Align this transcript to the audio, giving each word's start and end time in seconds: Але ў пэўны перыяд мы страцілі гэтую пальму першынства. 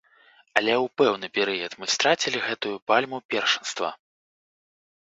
Але 0.61 0.71
ў 0.83 0.85
пэўны 1.01 1.27
перыяд 1.37 1.71
мы 1.83 1.91
страцілі 1.97 2.43
гэтую 2.49 2.75
пальму 2.91 3.17
першынства. 3.35 3.97